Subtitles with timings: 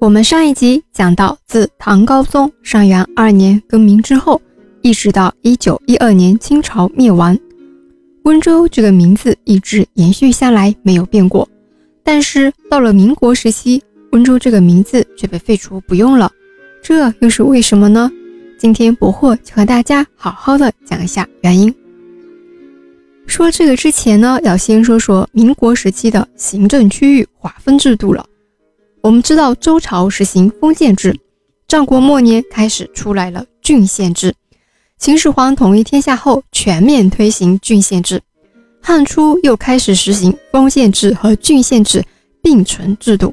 [0.00, 4.40] 我们上一集讲到，自唐高宗上元二年更名之后，
[4.80, 7.36] 一直到一九一二年清朝灭亡，
[8.22, 11.48] 温州这个名字一直延续下来没有变过。
[12.04, 13.82] 但是到了民国时期，
[14.12, 16.30] 温州这个名字却被废除不用了，
[16.80, 18.08] 这又是为什么呢？
[18.56, 21.74] 今天博货就和大家好好的讲一下原因。
[23.26, 28.24] 说这个之前呢，要先说说民国时期的行政区域划分制度了。
[29.00, 31.18] 我们知道周朝实行封建制，
[31.66, 34.34] 战国末年开始出来了郡县制，
[34.98, 38.20] 秦始皇统一天下后全面推行郡县制，
[38.82, 42.04] 汉初又开始实行封建制和郡县制
[42.42, 43.32] 并存制度，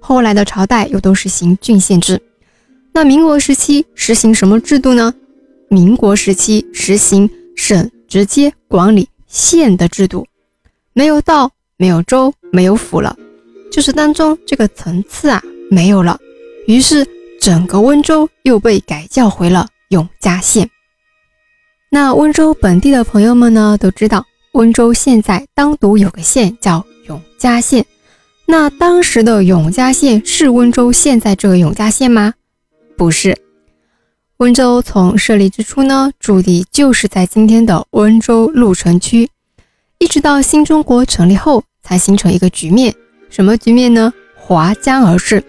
[0.00, 2.20] 后来的朝代又都实行郡县制。
[2.92, 5.14] 那民国时期实行什么制度呢？
[5.68, 10.26] 民国时期实行省直接管理县的制度，
[10.92, 13.16] 没有道，没有州，没有府了。
[13.70, 16.18] 就是当中这个层次啊没有了，
[16.66, 17.06] 于是
[17.40, 20.70] 整个温州又被改叫回了永嘉县。
[21.90, 27.84] 那温州本地的朋友们呢都知道，温州现在单独有个县叫永嘉县。
[28.46, 32.34] 那当时的永嘉县是温州现在这个永嘉县吗？
[32.96, 33.36] 不是。
[34.38, 39.30] 温州从设立之初呢，驻地就是在今天的温州鹿城区，
[39.98, 42.94] 一直到新中国成立后才形成一个局面。
[43.28, 44.12] 什么局面呢？
[44.34, 45.42] 划江而治，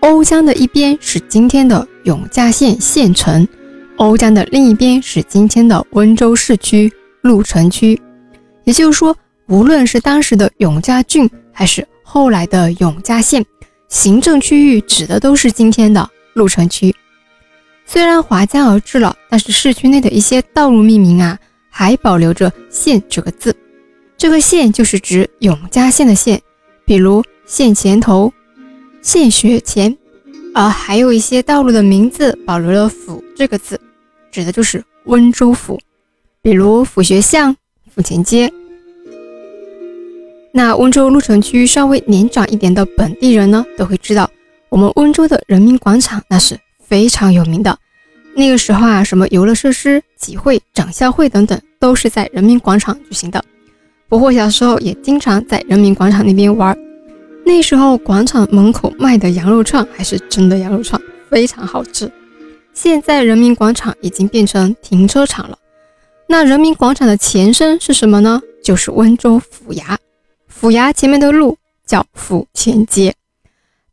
[0.00, 3.46] 瓯江的一边是今天的永嘉县县城，
[3.96, 8.00] 瓯江的另一边是今天的温州市区鹿城区。
[8.64, 9.16] 也就是说，
[9.48, 13.44] 无论是当时的永嘉郡，还是后来的永嘉县，
[13.88, 16.94] 行政区域指的都是今天的鹿城区。
[17.84, 21.36] 虽然划江而治了，但是市区内的一些道路命名啊，
[21.68, 23.52] 还保留着“县”这个字。
[24.16, 26.40] 这个“县”就是指永嘉县的县。
[26.90, 28.32] 比如县前头、
[29.00, 29.96] 县学前，
[30.52, 33.80] 而还有一些道路的名字保留了“府”这个字，
[34.32, 35.78] 指的就是温州府。
[36.42, 37.56] 比如府学巷、
[37.94, 38.52] 府前街。
[40.52, 44.28] 那温州鹿城区稍微年长一点的本地人呢，都会知道，
[44.68, 47.78] 我们温州的人民广场那是非常有名的。
[48.34, 53.40] 那个时候啊，什么游乐设施、集会、长校会等等，都是在人民广场举行的。
[54.08, 56.76] 不过小时候也经常在人民广场那边玩，
[57.50, 62.08] 那时候广场门口卖的羊肉串还是真的羊肉串，非常好吃。
[62.72, 65.58] 现在人民广场已经变成停车场了。
[66.28, 68.40] 那人民广场的前身是什么呢？
[68.62, 69.96] 就是温州府衙。
[70.46, 73.12] 府衙前面的路叫府前街。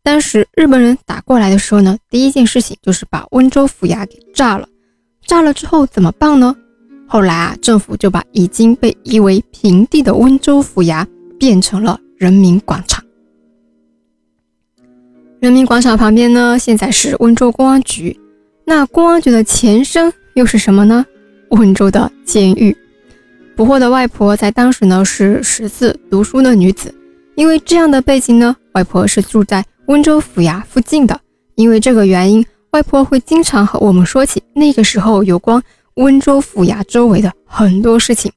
[0.03, 4.69] 当时日本人打过来的时候呢，第一件事情就是把温州府衙给炸了。
[5.25, 6.55] 炸了之后怎么办呢？
[7.07, 11.03] 后来啊，政府就把已经被夷为平地的温州府衙
[11.39, 12.96] 变成了人民广场。
[15.39, 18.19] 人民广场旁边呢，现在是温州公安局。
[18.65, 21.05] 那公安局的前身又是什么呢？
[21.51, 22.75] 温州的监狱。
[23.55, 26.93] 捕获的外婆在当时呢是识字读书的女子，
[27.35, 31.19] 因为这样的背景呢，外婆是住在温州府衙附近的。
[31.53, 35.61] 因为这个原因，外婆会经常和我们说起那个时候有关。
[35.95, 38.31] 温州府衙周围的很多事情，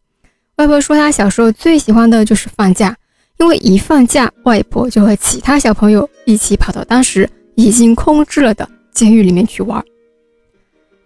[0.57, 2.97] 外婆说她小时候最喜欢的就是放假，
[3.41, 9.83] 因为一放假，外婆就和其他小朋友一起跑到当时已经空置了的监狱里面去玩。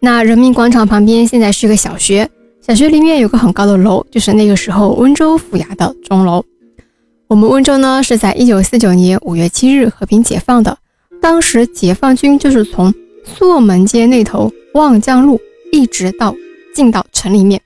[0.01, 2.29] 那人民广场旁边现在是个小学，
[2.61, 6.45] 小学里面有个很高的楼，就是那个时候温州府衙的钟楼。
[7.29, 10.77] 我们温州呢是在一九四九年五月七日和平解放的，
[11.23, 12.93] 当时解放军就是从
[13.25, 15.41] 朔门街那头望江路
[15.73, 16.35] 一直到。
[16.75, 17.61] 进到城里面，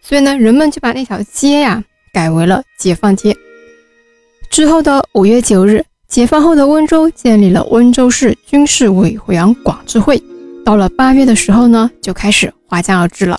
[0.00, 3.36] 所以呢，人们就把那条街呀改为了解放街。
[4.54, 10.22] 之后的五月九日，解放后的温州建立了温州市军事委员管制会。
[10.64, 13.36] 到了八月的时候呢，就开始划江而治了，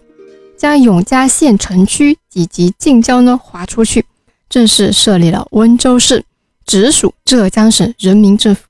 [0.57, 4.03] 将永嘉县城区以及近郊呢划出去，
[4.49, 6.25] 正式设立了温州市，
[6.65, 8.63] 直属浙江省人民政府。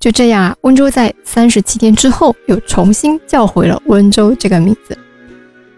[0.00, 4.96] 就这样啊，温州在三十七天之后又重新叫回了温州这个名字。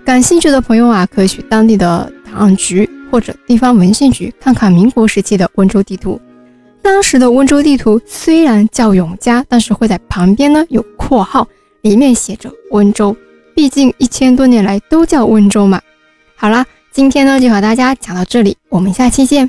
[0.04, 6.20] 感兴趣的朋友啊，可以去当地的档案局或者地方文献局看看民国时期的温州地图。
[6.82, 11.46] 当时的温州地图虽然叫永嘉，但是会在旁边呢有括号，
[11.82, 13.16] 里面写着温州。
[13.54, 15.80] 毕竟一千多年来都叫温州嘛。
[16.34, 19.48] 好啦，今天呢就和大家讲到这里，我们下期见。